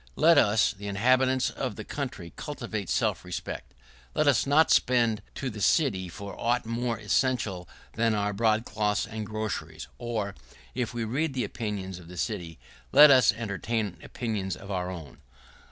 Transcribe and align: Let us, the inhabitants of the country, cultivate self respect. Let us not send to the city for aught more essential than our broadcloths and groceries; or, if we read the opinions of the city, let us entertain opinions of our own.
Let 0.15 0.39
us, 0.39 0.73
the 0.73 0.87
inhabitants 0.87 1.51
of 1.51 1.75
the 1.75 1.83
country, 1.83 2.33
cultivate 2.35 2.89
self 2.89 3.23
respect. 3.23 3.75
Let 4.15 4.25
us 4.27 4.47
not 4.47 4.71
send 4.71 5.21
to 5.35 5.51
the 5.51 5.61
city 5.61 6.09
for 6.09 6.35
aught 6.39 6.65
more 6.65 6.97
essential 6.97 7.69
than 7.93 8.15
our 8.15 8.33
broadcloths 8.33 9.05
and 9.05 9.27
groceries; 9.27 9.87
or, 9.99 10.33
if 10.73 10.91
we 10.95 11.03
read 11.03 11.35
the 11.35 11.43
opinions 11.43 11.99
of 11.99 12.07
the 12.07 12.17
city, 12.17 12.57
let 12.91 13.11
us 13.11 13.31
entertain 13.31 13.99
opinions 14.01 14.55
of 14.55 14.71
our 14.71 14.89
own. 14.89 15.19